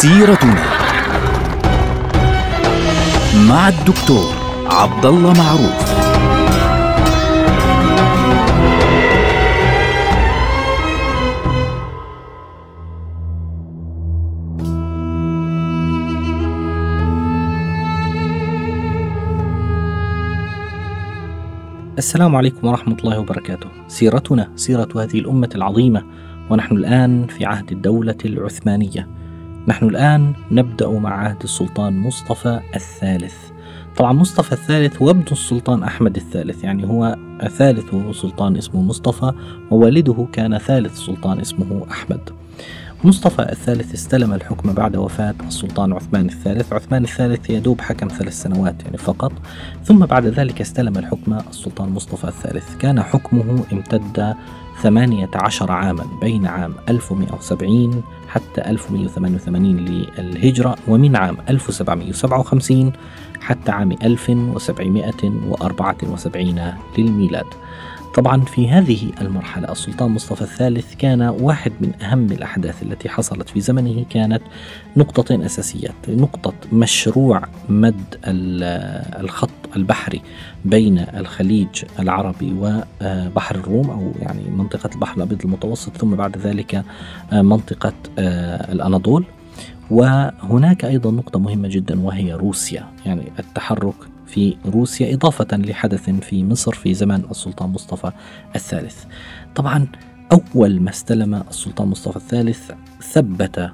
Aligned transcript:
سيرتنا 0.00 0.64
مع 3.48 3.68
الدكتور 3.68 4.34
عبد 4.66 5.06
الله 5.06 5.32
معروف 5.32 6.00
السلام 21.98 22.36
عليكم 22.36 22.66
ورحمة 22.66 22.96
الله 23.04 23.18
وبركاته. 23.18 23.66
سيرتنا 23.88 24.48
سيرة 24.56 24.88
هذه 24.96 25.18
الأمة 25.18 25.50
العظيمة 25.54 26.02
ونحن 26.50 26.76
الآن 26.76 27.26
في 27.26 27.44
عهد 27.44 27.72
الدولة 27.72 28.18
العثمانية. 28.24 29.19
نحن 29.70 29.86
الآن 29.86 30.32
نبدأ 30.50 30.88
مع 30.88 31.10
عهد 31.10 31.42
السلطان 31.42 31.98
مصطفى 31.98 32.60
الثالث. 32.76 33.34
طبعا 33.96 34.12
مصطفى 34.12 34.52
الثالث 34.52 35.02
هو 35.02 35.10
ابن 35.10 35.24
السلطان 35.32 35.82
أحمد 35.82 36.16
الثالث 36.16 36.64
يعني 36.64 36.88
هو 36.88 37.16
ثالث 37.48 37.94
سلطان 38.12 38.56
اسمه 38.56 38.82
مصطفى 38.82 39.32
ووالده 39.70 40.26
كان 40.32 40.58
ثالث 40.58 40.98
سلطان 40.98 41.40
اسمه 41.40 41.86
أحمد. 41.90 42.20
مصطفى 43.04 43.42
الثالث 43.42 43.94
استلم 43.94 44.32
الحكم 44.32 44.72
بعد 44.72 44.96
وفاة 44.96 45.34
السلطان 45.46 45.92
عثمان 45.92 46.26
الثالث 46.26 46.72
عثمان 46.72 47.04
الثالث 47.04 47.50
يدوب 47.50 47.80
حكم 47.80 48.08
ثلاث 48.08 48.42
سنوات 48.42 48.82
يعني 48.84 48.98
فقط 48.98 49.32
ثم 49.84 50.06
بعد 50.06 50.26
ذلك 50.26 50.60
استلم 50.60 50.98
الحكم 50.98 51.38
السلطان 51.50 51.88
مصطفى 51.88 52.24
الثالث 52.28 52.76
كان 52.76 53.02
حكمه 53.02 53.64
امتد 53.72 54.34
ثمانية 54.82 55.30
عشر 55.34 55.72
عاما 55.72 56.06
بين 56.20 56.46
عام 56.46 56.74
1170 56.88 58.02
حتى 58.28 58.60
1188 58.60 59.76
للهجرة 59.76 60.76
ومن 60.88 61.16
عام 61.16 61.36
1757 61.48 62.92
حتى 63.40 63.72
عام 63.72 63.92
1774 63.92 66.74
للميلاد. 66.98 67.46
طبعا 68.14 68.40
في 68.40 68.68
هذه 68.68 69.12
المرحلة 69.20 69.72
السلطان 69.72 70.10
مصطفى 70.10 70.42
الثالث 70.42 70.94
كان 70.94 71.22
واحد 71.22 71.72
من 71.80 72.02
أهم 72.02 72.32
الأحداث 72.32 72.82
التي 72.82 73.08
حصلت 73.08 73.48
في 73.48 73.60
زمنه 73.60 74.04
كانت 74.10 74.42
نقطتين 74.96 75.42
أساسيات 75.42 75.94
نقطة 76.08 76.52
مشروع 76.72 77.42
مد 77.68 78.16
الخط 78.24 79.50
البحري 79.76 80.20
بين 80.64 80.98
الخليج 80.98 81.84
العربي 81.98 82.54
وبحر 82.60 83.54
الروم 83.54 83.90
أو 83.90 84.12
يعني 84.20 84.50
منطقة 84.50 84.90
البحر 84.94 85.16
الأبيض 85.16 85.42
المتوسط 85.44 85.96
ثم 85.96 86.10
بعد 86.14 86.38
ذلك 86.38 86.84
منطقة 87.32 87.92
الأناضول. 88.72 89.24
وهناك 89.90 90.84
أيضا 90.84 91.10
نقطة 91.10 91.38
مهمة 91.38 91.68
جدا 91.68 92.00
وهي 92.00 92.32
روسيا. 92.32 92.86
يعني 93.06 93.32
التحرك 93.38 93.94
في 94.26 94.56
روسيا 94.66 95.14
إضافة 95.14 95.56
لحدث 95.56 96.10
في 96.10 96.44
مصر 96.44 96.72
في 96.72 96.94
زمن 96.94 97.22
السلطان 97.30 97.70
مصطفى 97.70 98.12
الثالث. 98.56 99.04
طبعا 99.54 99.86
أول 100.32 100.80
ما 100.80 100.90
استلم 100.90 101.34
السلطان 101.34 101.88
مصطفى 101.88 102.16
الثالث 102.16 102.70
ثبت 103.02 103.70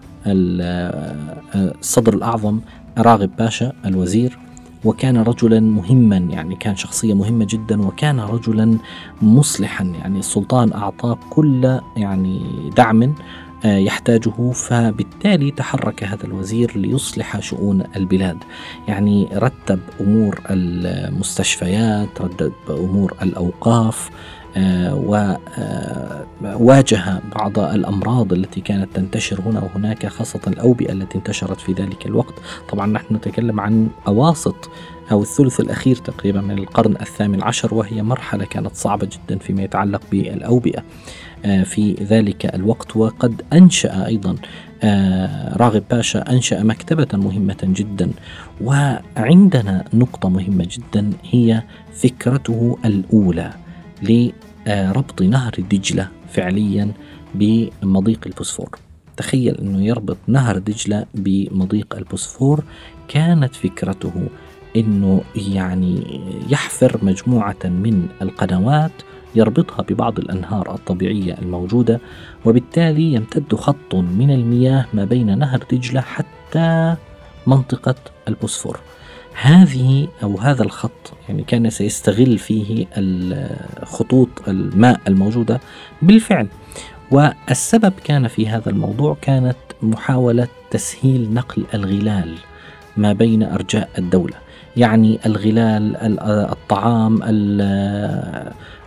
الصدر 1.55 2.15
الأعظم 2.15 2.61
راغب 2.99 3.31
باشا 3.39 3.73
الوزير 3.87 4.39
وكان 4.85 5.17
رجلا 5.17 5.61
مهما 5.61 6.17
يعني 6.17 6.57
كان 6.57 6.77
شخصية 6.77 7.15
مهمة 7.15 7.47
جدا 7.51 7.83
وكان 7.83 8.21
رجلا 8.21 8.79
مصلحا. 9.23 9.85
يعني 9.85 10.19
السلطان 10.19 10.73
أعطاه 10.73 11.19
كل 11.31 11.81
يعني 11.97 12.41
دعم 12.77 13.15
يحتاجه 13.65 14.53
فبالتالي 14.53 15.51
تحرك 15.51 16.05
هذا 16.05 16.25
الوزير 16.25 16.77
ليصلح 16.77 17.41
شؤون 17.41 17.83
البلاد. 17.97 18.39
يعني 18.89 19.29
رتب 19.33 19.81
أمور 20.01 20.41
المستشفيات 20.51 22.21
رتب 22.21 22.53
أمور 22.71 23.15
الأوقاف 23.23 24.11
آه، 24.59 24.95
وواجه 26.43 26.99
آه، 26.99 27.23
بعض 27.35 27.59
الأمراض 27.59 28.33
التي 28.33 28.61
كانت 28.61 28.89
تنتشر 28.95 29.41
هنا 29.41 29.63
وهناك 29.63 30.07
خاصة 30.07 30.41
الأوبئة 30.47 30.93
التي 30.93 31.19
انتشرت 31.19 31.61
في 31.61 31.73
ذلك 31.73 32.07
الوقت. 32.07 32.35
طبعا 32.69 32.87
نحن 32.87 33.15
نتكلم 33.15 33.61
عن 33.61 33.89
أواسط 34.07 34.71
أو 35.13 35.23
الثلث 35.23 35.61
الأخير 35.61 35.97
تقريبا 35.97 36.41
من 36.41 36.59
القرن 36.59 36.97
الثامن 37.01 37.43
عشر 37.43 37.75
وهي 37.75 38.03
مرحلة 38.03 38.45
كانت 38.45 38.75
صعبة 38.75 39.09
جدا 39.13 39.39
فيما 39.39 39.63
يتعلق 39.63 40.03
بالأوبئة. 40.11 40.83
آه، 41.45 41.63
في 41.63 41.93
ذلك 41.93 42.55
الوقت 42.55 42.97
وقد 42.97 43.43
أنشأ 43.53 44.07
أيضا 44.07 44.37
آه، 44.83 45.57
راغب 45.57 45.83
باشا 45.91 46.31
أنشأ 46.31 46.63
مكتبة 46.63 47.09
مهمة 47.19 47.57
جدا. 47.63 48.11
وعندنا 48.61 49.85
نقطة 49.95 50.29
مهمة 50.29 50.69
جدا 50.71 51.11
هي 51.31 51.63
فكرته 51.95 52.79
الأولى 52.85 53.51
لربط 54.03 55.23
نهر 55.23 55.53
دجلة 55.71 56.09
فعليا 56.29 56.93
بمضيق 57.35 58.21
البوسفور. 58.27 58.79
تخيل 59.17 59.55
أنه 59.55 59.85
يربط 59.85 60.17
نهر 60.27 60.59
دجلة 60.59 61.07
بمضيق 61.15 61.95
البوسفور 61.97 62.65
كانت 63.09 63.55
فكرته 63.55 64.29
أنه 64.77 65.23
يعني 65.37 66.21
يحفر 66.49 66.99
مجموعة 67.03 67.57
من 67.65 68.09
القنوات 68.23 68.93
يربطها 69.35 69.83
ببعض 69.83 70.19
الأنهار 70.19 70.75
الطبيعية 70.75 71.39
الموجودة 71.43 72.01
وبالتالي 72.45 73.13
يمتد 73.13 73.55
خط 73.55 73.95
من 73.95 74.31
المياه 74.31 74.87
ما 74.95 75.05
بين 75.05 75.39
نهر 75.39 75.65
دجلة 75.73 76.01
حتى 76.01 76.97
منطقة 77.47 77.95
البوسفور. 78.29 78.81
هذه 79.41 80.09
أو 80.23 80.39
هذا 80.39 80.63
الخط 80.63 81.13
يعني 81.29 81.43
كان 81.43 81.71
سيستغل 81.71 82.39
فيه 82.39 82.87
خطوط 83.83 84.29
الماء 84.49 85.01
الموجودة 85.09 85.61
بالفعل. 86.03 86.49
والسبب 87.11 87.93
كان 88.05 88.29
في 88.29 88.49
هذا 88.49 88.71
الموضوع 88.71 89.17
كانت 89.21 89.57
محاولة 89.83 90.49
تسهيل 90.71 91.35
نقل 91.35 91.65
الغلال 91.75 92.35
ما 92.97 93.13
بين 93.13 93.43
أرجاء 93.43 93.89
الدولة. 93.99 94.46
يعني 94.77 95.19
الغلال 95.27 95.97
الطعام 96.53 97.21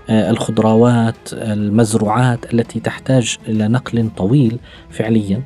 الخضروات 0.09 1.33
المزروعات 1.33 2.53
التي 2.53 2.79
تحتاج 2.79 3.37
إلى 3.47 3.67
نقل 3.67 4.09
طويل 4.17 4.59
فعليا 4.89 5.41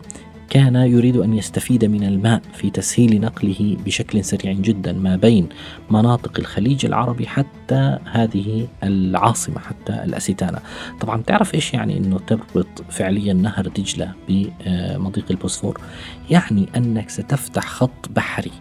كان 0.49 0.75
يريد 0.75 1.17
أن 1.17 1.33
يستفيد 1.33 1.85
من 1.85 2.03
الماء 2.03 2.41
في 2.53 2.69
تسهيل 2.69 3.21
نقله 3.21 3.77
بشكل 3.85 4.23
سريع 4.23 4.53
جدا 4.53 4.93
ما 4.93 5.15
بين 5.15 5.49
مناطق 5.91 6.31
الخليج 6.39 6.85
العربي 6.85 7.27
حتى 7.27 7.97
هذه 8.11 8.67
العاصمة 8.83 9.59
حتى 9.59 10.03
الأستانة. 10.03 10.59
طبعا 10.99 11.21
تعرف 11.21 11.55
إيش 11.55 11.73
يعني 11.73 11.97
إنه 11.97 12.19
تربط 12.27 12.83
فعليا 12.89 13.33
نهر 13.33 13.67
دجلة 13.67 14.11
بمضيق 14.29 15.25
البوسفور؟ 15.31 15.81
يعني 16.29 16.69
أنك 16.77 17.09
ستفتح 17.09 17.67
خط 17.67 18.09
بحري 18.15 18.51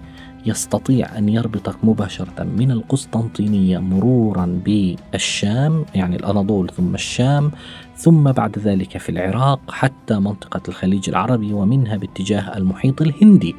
يستطيع 0.46 1.18
أن 1.18 1.28
يربطك 1.28 1.76
مباشرة 1.82 2.42
من 2.42 2.70
القسطنطينية 2.70 3.78
مرورا 3.78 4.60
بالشام 4.64 5.84
يعني 5.94 6.16
الأناضول 6.16 6.70
ثم 6.70 6.94
الشام 6.94 7.50
ثم 7.96 8.32
بعد 8.32 8.58
ذلك 8.58 8.98
في 8.98 9.08
العراق 9.08 9.60
حتى 9.70 10.14
منطقة 10.14 10.60
الخليج 10.68 11.08
العربي 11.08 11.52
ومنها 11.52 11.96
باتجاه 11.96 12.56
المحيط 12.56 13.02
الهندي. 13.02 13.54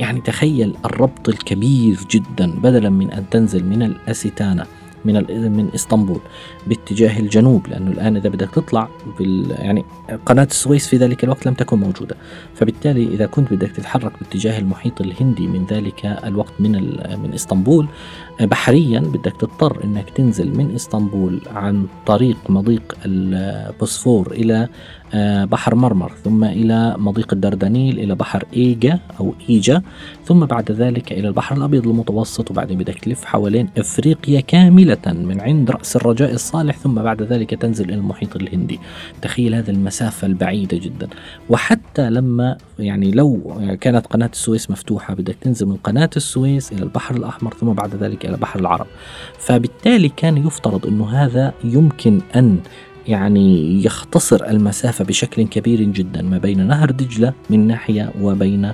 يعني 0.00 0.20
تخيل 0.20 0.76
الربط 0.84 1.28
الكبير 1.28 1.98
جدا 2.10 2.50
بدلا 2.50 2.90
من 2.90 3.10
أن 3.10 3.24
تنزل 3.30 3.64
من 3.64 3.82
الأستانة 3.82 4.66
من 5.04 5.14
من 5.56 5.68
إسطنبول 5.74 6.20
باتجاه 6.66 7.18
الجنوب 7.20 7.66
لأنه 7.66 7.90
الآن 7.90 8.16
إذا 8.16 8.28
بدك 8.28 8.50
تطلع 8.50 8.88
يعني 9.48 9.84
قناة 10.26 10.44
السويس 10.50 10.88
في 10.88 10.96
ذلك 10.96 11.24
الوقت 11.24 11.46
لم 11.46 11.54
تكن 11.54 11.78
موجودة. 11.78 12.16
فبالتالي 12.54 13.04
إذا 13.04 13.26
كنت 13.26 13.52
بدك 13.52 13.70
تتحرك 13.72 14.12
باتجاه 14.20 14.58
المحيط 14.58 15.00
الهندي 15.00 15.46
من 15.46 15.66
ذلك 15.70 16.06
الوقت 16.24 16.52
من 16.58 16.72
من 17.22 17.30
إسطنبول 17.34 17.88
بحريا 18.40 19.00
بدك 19.00 19.32
تضطر 19.40 19.84
إنك 19.84 20.10
تنزل 20.10 20.56
من 20.56 20.74
إسطنبول 20.74 21.40
عن 21.54 21.86
طريق 22.06 22.36
مضيق 22.48 22.96
البوسفور 23.06 24.32
إلى 24.32 24.68
آه، 25.14 25.44
بحر 25.44 25.74
مرمر 25.74 26.12
ثم 26.24 26.44
إلى 26.44 26.94
مضيق 26.98 27.32
الدردنيل 27.32 27.98
إلى 27.98 28.14
بحر 28.14 28.44
إيجا 28.56 28.98
أو 29.20 29.34
إيجا 29.48 29.82
ثم 30.24 30.46
بعد 30.46 30.72
ذلك 30.72 31.12
إلى 31.12 31.28
البحر 31.28 31.56
الأبيض 31.56 31.86
المتوسط 31.86 32.50
وبعدين 32.50 32.78
بدك 32.78 32.98
تلف 32.98 33.24
حوالين 33.24 33.68
إفريقيا 33.78 34.40
كاملة 34.40 34.98
من 35.06 35.40
عند 35.40 35.70
رأس 35.70 35.96
الرجاء 35.96 36.32
الصالح 36.32 36.76
ثم 36.76 36.94
بعد 36.94 37.22
ذلك 37.22 37.54
تنزل 37.54 37.84
إلى 37.84 37.94
المحيط 37.94 38.36
الهندي. 38.36 38.80
تخيل 39.22 39.54
هذه 39.54 39.70
المسافة 39.70 40.26
البعيدة 40.26 40.78
جدا. 40.78 41.08
وحتى 41.50 42.10
لما 42.10 42.56
يعني 42.78 43.10
لو 43.10 43.60
كانت 43.80 44.06
قناة 44.06 44.30
السويس 44.32 44.70
مفتوحة 44.70 45.14
بدك 45.14 45.36
تنزل 45.40 45.66
من 45.66 45.76
قناة 45.76 46.10
السويس 46.16 46.72
إلى 46.72 46.82
البحر 46.82 47.16
الأحمر 47.16 47.54
ثم 47.54 47.72
بعد 47.72 47.94
ذلك 47.94 48.26
إلى 48.28 48.36
بحر 48.36 48.60
العرب. 48.60 48.86
فبالتالي 49.38 50.08
كان 50.08 50.36
يفترض 50.36 50.86
أنه 50.86 51.08
هذا 51.24 51.52
يمكن 51.64 52.20
أن 52.36 52.58
يعني 53.06 53.84
يختصر 53.84 54.44
المسافة 54.46 55.04
بشكل 55.04 55.46
كبير 55.46 55.82
جدا 55.82 56.22
ما 56.22 56.38
بين 56.38 56.66
نهر 56.66 56.90
دجلة 56.90 57.32
من 57.50 57.66
ناحية 57.66 58.12
وبين 58.20 58.72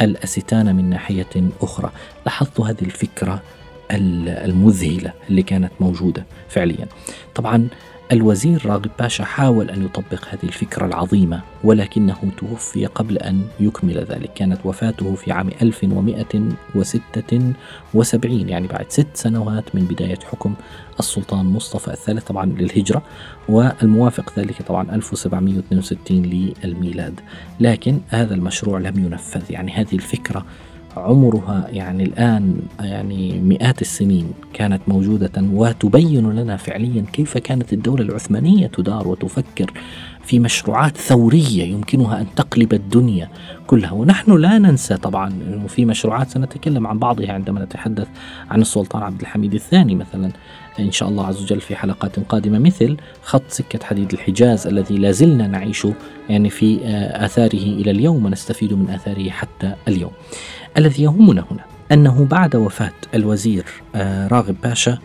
الأستانة 0.00 0.72
من 0.72 0.90
ناحية 0.90 1.50
أخرى. 1.62 1.90
لاحظتوا 2.26 2.68
هذه 2.68 2.82
الفكرة 2.82 3.42
المذهلة 3.90 5.12
اللي 5.30 5.42
كانت 5.42 5.72
موجودة 5.80 6.26
فعليا. 6.48 6.86
طبعا 7.34 7.68
الوزير 8.14 8.66
راغب 8.66 8.90
باشا 8.98 9.24
حاول 9.24 9.70
أن 9.70 9.84
يطبق 9.84 10.24
هذه 10.28 10.44
الفكرة 10.44 10.86
العظيمة 10.86 11.42
ولكنه 11.64 12.16
توفي 12.38 12.86
قبل 12.86 13.18
أن 13.18 13.42
يكمل 13.60 13.98
ذلك. 13.98 14.32
كانت 14.34 14.58
وفاته 14.64 15.14
في 15.14 15.32
عام 15.32 15.50
1176 15.62 18.48
يعني 18.48 18.66
بعد 18.66 18.86
ست 18.88 19.06
سنوات 19.14 19.74
من 19.74 19.84
بداية 19.84 20.18
حكم 20.32 20.54
السلطان 20.98 21.46
مصطفى 21.46 21.88
الثالث 21.88 22.24
طبعا 22.24 22.46
للهجرة 22.46 23.02
والموافق 23.48 24.38
ذلك 24.38 24.62
طبعا 24.62 24.94
1762 24.94 26.54
للميلاد. 26.64 27.20
لكن 27.60 28.00
هذا 28.08 28.34
المشروع 28.34 28.78
لم 28.78 29.06
ينفذ 29.06 29.42
يعني 29.50 29.72
هذه 29.72 29.94
الفكرة 29.94 30.46
عمرها 30.96 31.68
يعني 31.70 32.02
الآن 32.02 32.56
يعني 32.80 33.40
مئات 33.40 33.82
السنين 33.82 34.32
كانت 34.52 34.80
موجودة 34.88 35.32
وتبين 35.52 36.30
لنا 36.30 36.56
فعليا 36.56 37.04
كيف 37.12 37.38
كانت 37.38 37.72
الدولة 37.72 38.02
العثمانية 38.02 38.66
تدار 38.66 39.08
وتفكر 39.08 39.72
في 40.26 40.38
مشروعات 40.38 40.96
ثورية 40.96 41.64
يمكنها 41.64 42.20
أن 42.20 42.26
تقلب 42.36 42.74
الدنيا 42.74 43.28
كلها. 43.66 43.92
ونحن 43.92 44.36
لا 44.36 44.58
ننسى 44.58 44.96
طبعا 44.96 45.28
أنه 45.28 45.66
في 45.66 45.84
مشروعات 45.84 46.30
سنتكلم 46.30 46.86
عن 46.86 46.98
بعضها 46.98 47.32
عندما 47.32 47.64
نتحدث 47.64 48.08
عن 48.50 48.60
السلطان 48.60 49.02
عبد 49.02 49.20
الحميد 49.20 49.54
الثاني 49.54 49.94
مثلا. 49.94 50.30
إن 50.78 50.92
شاء 50.92 51.08
الله 51.08 51.26
عز 51.26 51.42
وجل 51.42 51.60
في 51.60 51.76
حلقات 51.76 52.20
قادمة 52.20 52.58
مثل 52.58 52.96
خط 53.22 53.42
سكة 53.48 53.86
حديد 53.86 54.12
الحجاز 54.12 54.66
الذي 54.66 54.98
لا 54.98 55.10
زلنا 55.10 55.46
نعيش 55.46 55.86
يعني 56.28 56.50
في 56.50 56.78
آثاره 57.12 57.54
إلى 57.54 57.90
اليوم 57.90 58.26
ونستفيد 58.26 58.72
من 58.72 58.90
آثاره 58.90 59.30
حتى 59.30 59.74
اليوم. 59.88 60.10
الذي 60.78 61.02
يهمنا 61.02 61.44
هنا 61.50 61.64
أنه 61.92 62.24
بعد 62.24 62.56
وفاة 62.56 62.92
الوزير 63.14 63.64
آه، 63.94 64.28
راغب 64.28 64.56
باشا 64.62 64.98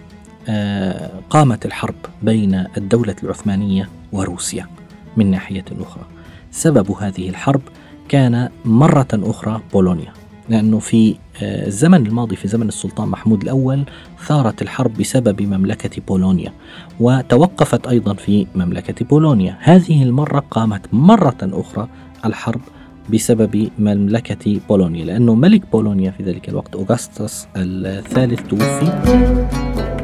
آه، 0.48 1.12
قامت 1.30 1.66
الحرب 1.66 1.96
بين 2.22 2.66
الدولة 2.78 3.16
العثمانية 3.24 3.90
وروسيا. 4.12 4.79
من 5.18 5.32
ناحية 5.32 5.66
أخرى 5.80 6.04
سبب 6.52 6.92
هذه 6.92 7.30
الحرب 7.30 7.62
كان 8.10 8.50
مرة 8.66 9.08
أخرى 9.14 9.62
بولونيا 9.74 10.14
لأنه 10.50 10.80
في 10.80 11.16
آه، 11.42 11.68
الزمن 11.68 12.08
الماضي 12.08 12.36
في 12.36 12.48
زمن 12.48 12.68
السلطان 12.68 13.08
محمود 13.08 13.42
الأول 13.42 13.84
ثارت 14.28 14.62
الحرب 14.62 14.98
بسبب 14.98 15.42
مملكة 15.42 16.02
بولونيا 16.08 16.54
وتوقفت 17.00 17.88
أيضا 17.88 18.14
في 18.14 18.48
مملكة 18.56 19.06
بولونيا. 19.06 19.58
هذه 19.60 20.04
المرة 20.04 20.40
قامت 20.52 20.94
مرة 20.94 21.38
أخرى 21.42 21.88
الحرب 22.26 22.62
بسبب 23.14 23.70
مملكة 23.80 24.60
بولونيا 24.70 25.06
لأنه 25.06 25.36
ملك 25.36 25.62
بولونيا 25.72 26.12
في 26.12 26.24
ذلك 26.24 26.50
الوقت 26.50 26.76
أوغسطس 26.76 27.48
الثالث 27.56 28.42
توفي. 28.48 29.99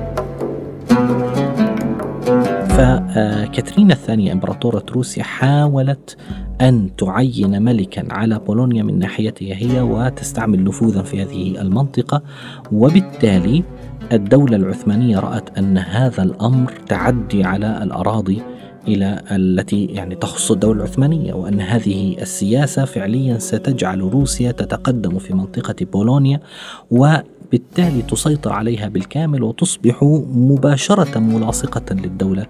فكاترينا 2.76 3.94
الثانية 3.94 4.32
إمبراطورة 4.32 4.86
روسيا 4.92 5.24
حاولت 5.24 6.18
أن 6.62 6.96
تعين 6.98 7.62
ملكا 7.62 8.14
على 8.14 8.40
بولونيا 8.40 8.84
من 8.84 9.00
ناحيتها 9.00 9.56
هي 9.56 9.82
وتستعمل 9.82 10.64
نفوذا 10.64 11.02
في 11.02 11.22
هذه 11.22 11.62
المنطقة. 11.62 12.22
وبالتالي 12.72 13.64
الدولة 14.12 14.56
العثمانية 14.56 15.20
رأت 15.20 15.58
أن 15.58 15.78
هذا 15.78 16.24
الأمر 16.24 16.74
تعدي 16.88 17.44
على 17.44 17.84
الأراضي 17.84 18.42
إلى 18.88 19.22
التي 19.32 19.86
يعني 19.86 20.16
تخص 20.16 20.52
الدولة 20.52 20.84
العثمانية 20.84 21.34
وأن 21.34 21.62
هذه 21.62 22.18
السياسة 22.22 22.86
فعليا 22.86 23.38
ستجعل 23.38 24.02
روسيا 24.02 24.52
تتقدم 24.52 25.20
في 25.20 25.34
منطقة 25.34 25.86
بولونيا. 25.94 26.40
بالتالي 27.52 28.02
تسيطر 28.02 28.54
عليها 28.54 28.88
بالكامل 28.88 29.44
وتصبح 29.44 30.04
مباشرة 30.36 31.20
ملاصقة 31.20 31.96
للدولة 31.96 32.46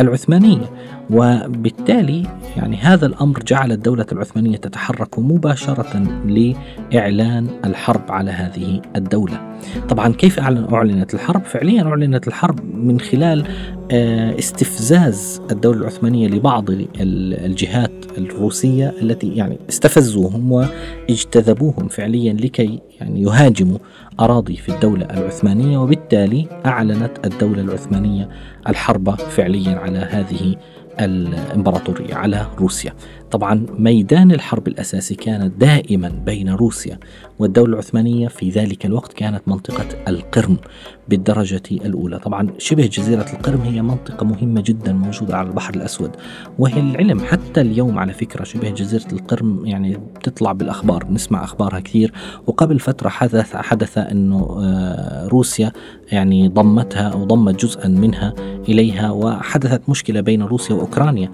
العثمانية 0.00 0.70
وبالتالي 1.10 2.22
يعني 2.56 2.76
هذا 2.76 3.06
الأمر 3.06 3.38
جعل 3.38 3.72
الدولة 3.72 4.06
العثمانية 4.12 4.56
تتحرك 4.56 5.18
مباشرة 5.18 6.02
لإعلان 6.26 7.46
الحرب 7.64 8.12
على 8.12 8.30
هذه 8.30 8.82
الدولة 8.96 9.58
طبعا 9.88 10.12
كيف 10.12 10.38
أعلنت 10.38 11.14
الحرب؟ 11.14 11.44
فعليا 11.44 11.82
أعلنت 11.82 12.28
الحرب 12.28 12.74
من 12.74 13.00
خلال 13.00 13.44
استفزاز 13.90 15.40
الدولة 15.50 15.80
العثمانية 15.80 16.28
لبعض 16.28 16.64
الجهات 17.00 17.90
الروسية 18.18 18.94
التي 19.02 19.34
يعني 19.34 19.58
استفزوهم 19.68 20.52
واجتذبوهم 20.52 21.88
فعليا 21.88 22.32
لكي 22.32 22.80
يعني 23.00 23.22
يهاجموا 23.22 23.78
أراضي 24.20 24.56
في 24.56 24.68
الدولة 24.68 25.04
العثمانية 25.04 25.78
وبالتالي 25.78 26.46
أعلنت 26.66 27.26
الدولة 27.26 27.62
العثمانية 27.62 28.28
الحرب 28.68 29.10
فعليا 29.10 29.74
على 29.74 29.98
هذه 29.98 30.56
الإمبراطورية 31.00 32.14
على 32.14 32.46
روسيا. 32.58 32.92
طبعا 33.30 33.66
ميدان 33.78 34.32
الحرب 34.32 34.68
الأساسي 34.68 35.14
كان 35.14 35.52
دائما 35.58 36.08
بين 36.08 36.48
روسيا 36.48 36.98
والدولة 37.38 37.72
العثمانية. 37.72 38.28
في 38.28 38.50
ذلك 38.50 38.86
الوقت 38.86 39.12
كانت 39.12 39.42
منطقة 39.46 39.86
القرم 40.08 40.56
بالدرجة 41.08 41.62
الأولى، 41.70 42.18
طبعا 42.18 42.48
شبه 42.58 42.86
جزيرة 42.86 43.26
القرم 43.32 43.60
هي 43.60 43.82
منطقة 43.82 44.26
مهمة 44.26 44.60
جدا 44.66 44.92
موجودة 44.92 45.36
على 45.36 45.48
البحر 45.48 45.74
الأسود 45.74 46.10
وهي 46.58 46.80
العلم 46.80 47.20
حتى 47.20 47.60
اليوم 47.60 47.98
على 47.98 48.12
فكرة 48.12 48.44
شبه 48.44 48.70
جزيرة 48.70 49.12
القرم 49.12 49.66
يعني 49.66 49.96
بتطلع 49.96 50.52
بالأخبار 50.52 51.06
نسمع 51.10 51.44
أخبارها 51.44 51.80
كثير. 51.80 52.12
وقبل 52.46 52.78
فترة 52.78 53.08
حدث 53.08 53.56
حدث 53.56 53.98
أنه 53.98 54.58
آه، 54.62 55.28
روسيا 55.28 55.72
يعني 56.12 56.48
ضمتها 56.48 57.08
أو 57.08 57.24
ضمت 57.24 57.64
جزءا 57.64 57.88
منها 57.88 58.34
إليها 58.68 59.10
وحدثت 59.10 59.88
مشكلة 59.88 60.20
بين 60.20 60.42
روسيا 60.42 60.74
وأوكرانيا 60.74 61.30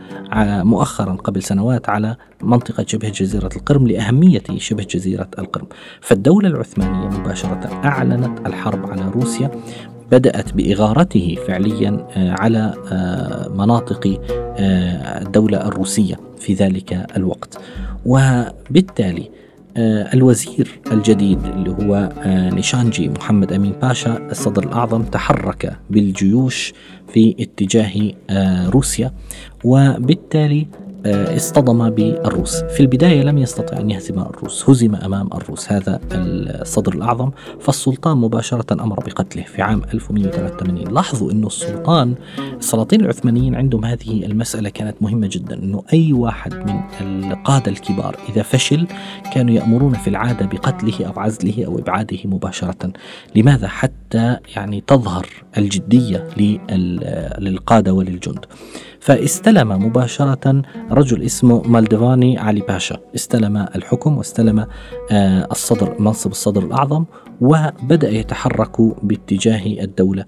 مؤخرا 0.65 1.13
قبل 1.13 1.43
سنوات. 1.43 1.86
على 1.89 2.17
منطقة 2.43 2.85
شبه 2.89 3.09
جزيرة 3.09 3.51
القرم 3.57 3.87
لأهمية 3.87 4.43
شبه 4.57 4.83
جزيرة 4.83 5.29
القرم. 5.39 5.67
فالدولة 6.01 6.49
العثمانية 6.49 7.19
مباشرة 7.19 7.81
أعلنت 7.85 8.47
الحرب 8.47 8.91
على 8.91 9.11
روسيا 9.11 9.51
بدأت 10.13 10.53
بإغارته 10.53 11.37
فعليا 11.47 12.07
آه، 12.17 12.35
على 12.39 12.75
آه، 12.93 13.49
مناطق 13.49 14.21
آه، 14.31 15.23
الدولة 15.23 15.69
الروسية 15.69 16.17
في 16.39 16.55
ذلك 16.55 17.07
الوقت. 17.17 17.59
وبالتالي 18.07 19.31
الوزير 20.15 20.81
الجديد 20.93 21.45
اللي 21.45 21.71
هو 21.71 22.13
نيشانجي 22.27 23.09
محمد 23.09 23.53
أمين 23.53 23.73
باشا 23.73 24.31
الصدر 24.31 24.63
الأعظم 24.65 25.03
تحرك 25.03 25.79
بالجيوش 25.91 26.73
في 27.13 27.37
اتجاه 27.41 28.13
روسيا. 28.71 29.13
وبالتالي 29.65 30.67
اصطدم 31.07 31.91
بالروس. 31.91 32.57
في 32.57 32.81
البداية 32.81 33.23
لم 33.23 33.39
يستطع 33.39 33.81
أن 33.81 33.91
يهزم 33.91 34.19
الروس 34.19 34.71
هزم 34.71 34.95
أمام 34.95 35.29
الروس. 35.35 35.73
هذا 35.73 36.01
الصدر 36.13 36.95
الأعظم. 36.95 37.31
فالسلطان 37.61 38.19
مباشرة 38.19 38.83
أمر 38.83 39.01
بقتله. 39.01 39.43
في 39.43 39.63
عام 39.63 39.83
1183 39.95 40.95
لاحظوا 40.95 41.33
أن 41.33 41.45
السلطان 41.45 42.15
السلاطين 42.59 43.01
العثمانيين 43.01 43.55
عندهم 43.55 43.85
هذه 43.85 44.27
المسألة 44.27 44.69
كانت 44.69 44.97
مهمة 45.01 45.29
جدا 45.33 45.59
أنه 45.59 45.83
أي 45.93 46.13
واحد 46.13 46.55
من 46.55 46.81
القادة 47.01 47.73
الكبار 47.73 48.17
إذا 48.29 48.43
فشل 48.43 48.87
كانوا 49.35 49.55
يأمرون 49.55 49.93
في 49.93 50.11
العادة 50.11 50.47
بقتله 50.47 51.07
أو 51.07 51.21
عزله 51.21 51.65
أو 51.67 51.79
إبعاده 51.79 52.19
مباشرة. 52.25 52.93
لماذا؟ 53.37 53.69
حتى 53.69 54.37
يعني 54.57 54.85
تظهر 54.87 55.27
الجدية 55.59 56.29
للقادة 57.39 57.93
وللجند. 57.93 58.45
فاستلم 59.07 59.69
مباشرة 59.87 60.63
رجل 60.91 61.23
اسمه 61.23 61.63
مالديفاني 61.63 62.39
علي 62.39 62.61
باشا. 62.61 62.97
استلم 63.15 63.57
الحكم 63.57 64.19
واستلم 64.19 64.67
آه، 65.11 65.49
الصدر 65.51 65.97
منصب 66.01 66.31
الصدر 66.31 66.63
الأعظم 66.63 67.05
وبدأ 67.41 68.11
يتحرك 68.11 68.81
باتجاه 68.81 69.85
الدولة 69.85 70.25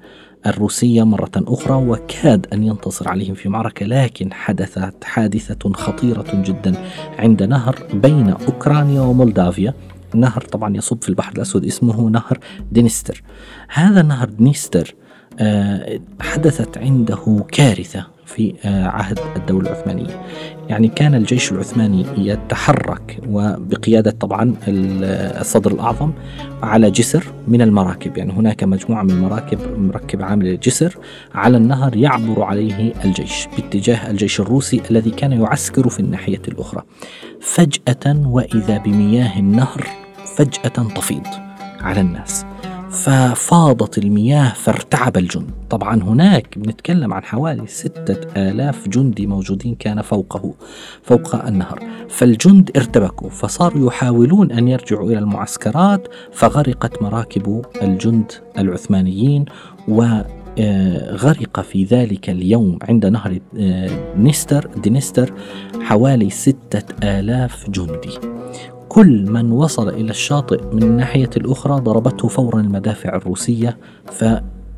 الروسية 0.46 1.02
مرة 1.02 1.30
أخرى 1.36 1.74
وكاد 1.74 2.46
أن 2.52 2.62
ينتصر 2.62 3.08
عليهم 3.08 3.34
في 3.34 3.48
معركة 3.48 3.86
لكن 3.86 4.32
حدثت 4.32 5.04
حادثة 5.04 5.72
خطيرة 5.72 6.24
جدا 6.34 6.74
عند 7.18 7.42
نهر 7.42 7.76
بين 7.94 8.28
أوكرانيا 8.28 9.00
ومولدافيا. 9.00 9.74
نهر 10.14 10.40
طبعا 10.40 10.76
يصب 10.76 11.02
في 11.02 11.08
البحر 11.08 11.32
الأسود 11.32 11.64
اسمه 11.64 12.08
نهر 12.10 12.38
دينستر 12.72 13.22
هذا 13.68 14.02
نهر 14.02 14.28
دنيستر 14.28 14.94
حدثت 16.20 16.78
عنده 16.78 17.44
كارثة 17.52 18.06
في 18.26 18.54
آه، 18.64 18.86
عهد 18.86 19.18
الدولة 19.36 19.70
العثمانية. 19.70 20.22
يعني 20.68 20.88
كان 20.88 21.14
الجيش 21.14 21.52
العثماني 21.52 22.06
يتحرك 22.16 23.20
وبقيادة 23.28 24.10
طبعا 24.10 24.54
الصدر 24.68 25.70
الأعظم 25.70 26.12
على 26.62 26.90
جسر 26.90 27.24
من 27.48 27.62
المراكب. 27.62 28.18
يعني 28.18 28.32
هناك 28.32 28.64
مجموعة 28.64 29.02
من 29.02 29.10
المراكب 29.10 29.78
مركب 29.78 30.22
عامل 30.22 30.60
جسر 30.60 30.96
على 31.34 31.56
النهر 31.56 31.96
يعبر 31.96 32.42
عليه 32.42 32.92
الجيش 33.04 33.46
باتجاه 33.56 34.10
الجيش 34.10 34.40
الروسي 34.40 34.82
الذي 34.90 35.10
كان 35.10 35.32
يعسكر 35.32 35.88
في 35.88 36.00
الناحية 36.00 36.42
الأخرى. 36.48 36.82
فجأة 37.40 38.26
وإذا 38.26 38.78
بمياه 38.78 39.38
النهر 39.38 39.86
فجأة 40.36 40.88
تفيض 40.94 41.26
على 41.80 42.00
الناس. 42.00 42.47
ففاضت 42.90 43.98
المياه 43.98 44.52
فارتعب 44.52 45.16
الجند. 45.16 45.50
طبعا 45.70 46.02
هناك 46.02 46.58
بنتكلم 46.58 47.14
عن 47.14 47.24
حوالي 47.24 47.66
ستة 47.66 48.50
آلاف 48.50 48.88
جندي 48.88 49.26
موجودين 49.26 49.74
كان 49.74 50.02
فوقه 50.02 50.54
فوق 51.02 51.44
النهر. 51.44 51.82
فالجند 52.08 52.70
ارتبكوا 52.76 53.30
فصاروا 53.30 53.86
يحاولون 53.86 54.52
أن 54.52 54.68
يرجعوا 54.68 55.10
إلى 55.10 55.18
المعسكرات 55.18 56.08
فغرقت 56.32 57.02
مراكب 57.02 57.64
الجند 57.82 58.32
العثمانيين 58.58 59.44
و 59.88 60.20
آه، 60.60 61.14
غرق 61.14 61.60
في 61.60 61.84
ذلك 61.84 62.30
اليوم 62.30 62.78
عند 62.82 63.06
نهر 63.06 63.38
آه، 63.58 64.16
نستر 64.16 64.70
دينستر 64.76 65.32
حوالي 65.80 66.30
ستة 66.30 66.94
آلاف 67.18 67.70
جندي. 67.70 68.18
كل 68.88 69.30
من 69.30 69.52
وصل 69.52 69.88
إلى 69.88 70.10
الشاطئ 70.10 70.60
من 70.72 70.82
الناحية 70.82 71.30
الأخرى 71.36 71.80
ضربته 71.80 72.28
فورا 72.28 72.60
المدافع 72.60 73.16
الروسية 73.16 73.76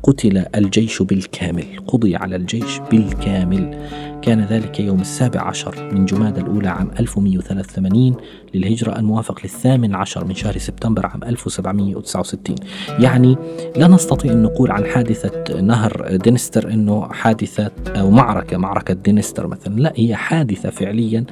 فقتل 0.03 0.45
الجيش 0.55 1.01
بالكامل 1.01 1.65
قضي 1.87 2.15
على 2.15 2.35
الجيش 2.35 2.79
بالكامل. 2.91 3.87
كان 4.21 4.41
ذلك 4.41 4.79
يوم 4.79 5.01
السابع 5.01 5.41
عشر 5.41 5.93
من 5.93 6.05
جماد 6.05 6.37
الأولى 6.37 6.67
عام 6.67 6.91
1183 6.99 8.15
للهجرة 8.53 8.99
الموافق 8.99 9.39
للثامن 9.43 9.95
عشر 9.95 10.25
من 10.25 10.35
شهر 10.35 10.57
سبتمبر 10.57 11.05
عام 11.05 11.23
1769 11.23 12.55
يعني 12.99 13.37
لا 13.75 13.87
نستطيع 13.87 14.31
أن 14.31 14.43
نقول 14.43 14.71
عن 14.71 14.85
حادثة 14.85 15.61
نهر 15.61 16.15
دينستر 16.15 16.73
أنه 16.73 17.07
حادثة 17.07 17.71
أو 17.87 18.11
معركة 18.11 18.57
معركة 18.57 18.93
دينستر 18.93 19.47
مثلا. 19.47 19.79
لا 19.79 19.93
هي 19.95 20.15
حادثة 20.15 20.69
فعليا. 20.69 21.25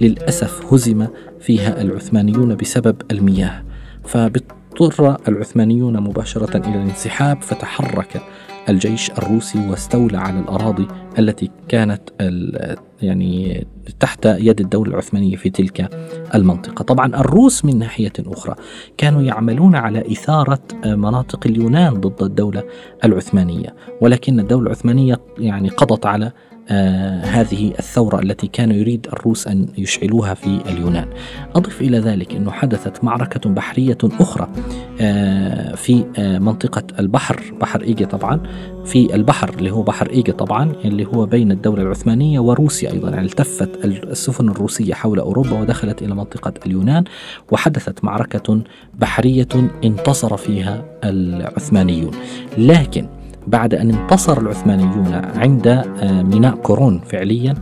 للأسف 0.00 0.74
هزم 0.74 1.06
فيها 1.40 1.82
العثمانيون 1.82 2.56
بسبب 2.56 3.02
المياه. 3.10 3.62
فاضطر 4.78 5.16
العثمانيون 5.28 6.00
مباشرة 6.00 6.56
إلى 6.56 6.74
الانسحاب 6.74 7.42
فتحرك 7.42 8.22
الجيش 8.68 9.10
الروسي 9.10 9.68
واستولى 9.68 10.18
على 10.18 10.40
الأراضي 10.40 10.88
التي 11.18 11.50
كانت 11.68 12.02
يعني 13.02 13.66
تحت 14.00 14.26
يد 14.26 14.60
الدولة 14.60 14.90
العثمانية 14.90 15.36
في 15.36 15.50
تلك 15.50 15.88
المنطقة. 16.34 16.82
طبعا 16.82 17.06
الروس 17.06 17.64
من 17.64 17.78
ناحية 17.78 18.12
أخرى 18.18 18.54
كانوا 18.96 19.22
يعملون 19.22 19.74
على 19.74 20.12
إثارة 20.12 20.62
مناطق 20.84 21.46
اليونان 21.46 21.94
ضد 21.94 22.22
الدولة 22.22 22.62
العثمانية 23.04 23.74
ولكن 24.00 24.40
الدولة 24.40 24.66
العثمانية 24.66 25.20
يعني 25.38 25.68
قضت 25.68 26.06
على 26.06 26.32
هذه 27.22 27.72
الثورة 27.78 28.20
التي 28.22 28.46
كان 28.46 28.70
يريد 28.70 29.06
الروس 29.12 29.46
أن 29.46 29.66
يشعلوها 29.78 30.34
في 30.34 30.60
اليونان. 30.66 31.06
أضف 31.54 31.80
إلى 31.80 31.98
ذلك 31.98 32.34
أنه 32.34 32.50
حدثت 32.50 33.04
معركة 33.04 33.50
بحرية 33.50 33.98
أخرى 34.04 34.48
آه 35.00 35.74
في 35.74 36.04
آه 36.18 36.38
منطقة 36.38 36.82
البحر 36.98 37.54
بحر 37.60 37.82
إيجا 37.82 38.06
طبعا 38.06 38.40
في 38.84 39.14
البحر 39.14 39.54
اللي 39.58 39.70
هو 39.70 39.82
بحر 39.82 40.10
إيجا 40.10 40.32
طبعا 40.32 40.72
اللي 40.84 41.04
هو 41.06 41.26
بين 41.26 41.52
الدولة 41.52 41.82
العثمانية 41.82 42.40
وروسيا 42.40 42.92
أيضا 42.92 43.10
يعني 43.10 43.26
التفت 43.26 43.84
السفن 43.84 44.48
الروسية 44.48 44.94
حول 44.94 45.18
أوروبا 45.18 45.60
ودخلت 45.60 46.02
إلى 46.02 46.14
منطقة 46.14 46.52
اليونان 46.66 47.04
وحدثت 47.52 48.04
معركة 48.04 48.62
بحرية 48.94 49.48
انتصر 49.84 50.36
فيها 50.36 50.84
العثمانيون. 51.04 52.10
لكن 52.58 53.06
بعد 53.46 53.74
أن 53.74 53.90
انتصر 53.90 54.40
العثمانيون 54.40 55.14
عند 55.36 55.66
آه، 55.66 56.22
ميناء 56.22 56.54
كورون 56.54 57.00
فعليا 57.06 57.54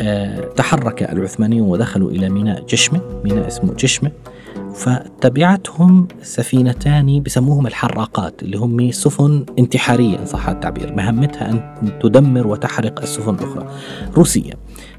آه، 0.00 0.40
تحرك 0.56 1.02
العثمانيون 1.02 1.68
ودخلوا 1.68 2.10
إلى 2.10 2.28
ميناء 2.28 2.64
جشمة 2.66 3.00
ميناء 3.24 3.46
اسمه 3.46 3.74
جشمة 3.74 4.10
فتبعتهم 4.74 6.08
سفينتان 6.22 7.22
بسموهم 7.22 7.66
الحراقات 7.66 8.42
اللي 8.42 8.56
هم 8.56 8.90
سفن 8.90 9.46
انتحارية 9.58 10.18
إن 10.18 10.26
صح 10.26 10.48
التعبير 10.48 10.92
مهمتها 10.94 11.50
أن 11.50 11.98
تدمر 12.02 12.46
وتحرق 12.46 13.02
السفن 13.02 13.34
الأخرى. 13.34 13.66
روسية 14.16 14.52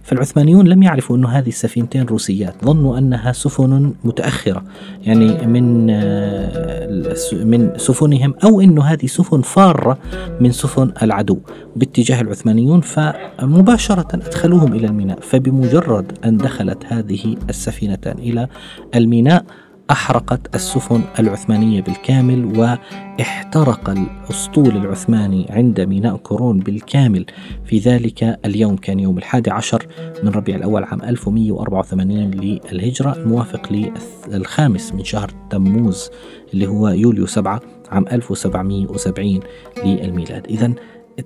فالعثمانيون 0.03 0.67
لم 0.67 0.83
يعرفوا 0.83 1.17
أن 1.17 1.25
هذه 1.25 1.47
السفينتين 1.47 2.05
روسيات 2.05 2.55
ظنوا 2.65 2.97
أنها 2.97 3.31
سفن 3.31 3.93
متأخرة. 4.03 4.63
يعني 5.03 5.47
من 5.47 5.89
آه، 5.89 7.15
من 7.33 7.71
سفنهم 7.77 8.33
أو 8.43 8.61
أنه 8.61 8.83
هذه 8.83 9.05
سفن 9.05 9.41
فارة 9.41 9.97
من 10.39 10.51
سفن 10.51 10.91
العدو. 11.01 11.39
باتجاه 11.75 12.21
العثمانيون 12.21 12.81
فمباشرة 12.81 14.07
أدخلوهم 14.15 14.73
إلى 14.73 14.87
الميناء. 14.87 15.19
فبمجرد 15.19 16.11
أن 16.25 16.37
دخلت 16.37 16.85
هذه 16.87 17.35
السفينتان 17.49 18.17
إلى 18.17 18.47
الميناء 18.95 19.45
أحرقت 19.91 20.55
السفن 20.55 21.01
العثمانية 21.19 21.81
بالكامل 21.81 22.45
واحترق 22.59 23.89
الأسطول 23.89 24.77
العثماني 24.77 25.47
عند 25.49 25.81
ميناء 25.81 26.17
كورون 26.17 26.59
بالكامل. 26.59 27.25
في 27.65 27.79
ذلك 27.79 28.39
اليوم 28.45 28.75
كان 28.75 28.99
يوم 28.99 29.17
الحادي 29.17 29.51
عشر 29.51 29.87
من 30.23 30.29
ربيع 30.29 30.55
الأول 30.55 30.83
عام 30.83 31.01
1184 31.01 32.31
للهجرة 32.31 33.13
الموافق 33.13 33.91
للخامس 34.27 34.93
من 34.93 35.03
شهر 35.03 35.31
تموز 35.49 36.09
اللي 36.53 36.67
هو 36.67 36.87
يوليو 36.87 37.25
7 37.25 37.61
عام 37.91 38.05
1770 38.11 39.39
للميلاد. 39.85 40.47
إذا 40.47 40.73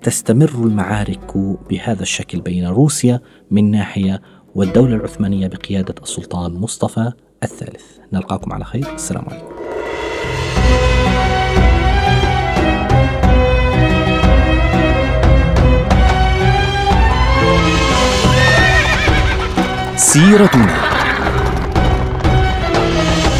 تستمر 0.01 0.51
المعارك 0.55 1.37
بهذا 1.69 2.01
الشكل 2.01 2.41
بين 2.41 2.67
روسيا 2.67 3.21
من 3.51 3.71
ناحية 3.71 4.21
والدولة 4.55 4.95
العثمانية 4.95 5.47
بقيادة 5.47 5.95
السلطان 6.03 6.53
مصطفى 6.53 7.11
الثالث. 7.44 7.84
نلقاكم 8.13 8.53
على 8.53 8.65
خير. 8.65 8.94
السلام 8.96 9.25
عليكم. 9.29 9.48
سيرتنا 19.98 20.75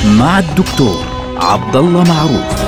مع 0.06 0.40
الدكتور 0.40 1.04
عبد 1.38 1.76
الله 1.76 2.04
معروف. 2.04 2.67